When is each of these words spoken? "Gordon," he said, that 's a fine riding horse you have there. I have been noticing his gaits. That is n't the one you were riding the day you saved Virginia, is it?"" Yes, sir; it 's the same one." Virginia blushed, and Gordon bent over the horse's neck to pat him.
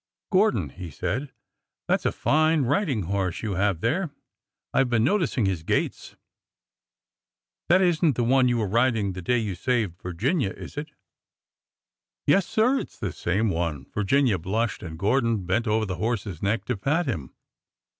"Gordon," 0.33 0.69
he 0.69 0.89
said, 0.89 1.31
that 1.87 2.01
's 2.01 2.07
a 2.07 2.11
fine 2.11 2.63
riding 2.63 3.03
horse 3.03 3.43
you 3.43 3.51
have 3.53 3.81
there. 3.81 4.09
I 4.73 4.79
have 4.79 4.89
been 4.89 5.03
noticing 5.03 5.45
his 5.45 5.61
gaits. 5.61 6.15
That 7.69 7.83
is 7.83 8.03
n't 8.03 8.15
the 8.15 8.23
one 8.23 8.47
you 8.47 8.57
were 8.57 8.65
riding 8.67 9.13
the 9.13 9.21
day 9.21 9.37
you 9.37 9.53
saved 9.53 10.01
Virginia, 10.01 10.49
is 10.49 10.75
it?"" 10.75 10.89
Yes, 12.25 12.47
sir; 12.47 12.79
it 12.79 12.89
's 12.89 12.97
the 12.97 13.11
same 13.13 13.51
one." 13.51 13.91
Virginia 13.91 14.39
blushed, 14.39 14.81
and 14.81 14.97
Gordon 14.97 15.45
bent 15.45 15.67
over 15.67 15.85
the 15.85 15.97
horse's 16.01 16.41
neck 16.41 16.65
to 16.65 16.77
pat 16.77 17.05
him. 17.05 17.35